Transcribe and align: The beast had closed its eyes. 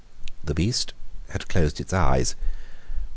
The 0.43 0.55
beast 0.55 0.95
had 1.29 1.47
closed 1.47 1.79
its 1.79 1.93
eyes. 1.93 2.33